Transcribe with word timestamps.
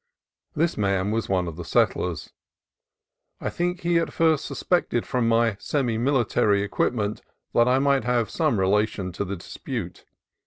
This 0.55 0.77
man 0.77 1.11
was 1.11 1.29
one 1.29 1.47
of 1.47 1.57
the 1.57 1.63
settlers. 1.63 2.31
I 3.39 3.51
think 3.51 3.81
he 3.81 3.99
at 3.99 4.11
first 4.11 4.45
suspected 4.45 5.05
from 5.05 5.27
my 5.27 5.57
semi 5.59 5.99
military 5.99 6.63
equipment 6.63 7.21
that 7.53 7.67
I 7.67 7.77
might 7.77 8.05
have 8.05 8.31
some 8.31 8.59
relation 8.59 9.11
to 9.11 9.23
the 9.23 9.35
dispute. 9.35 10.05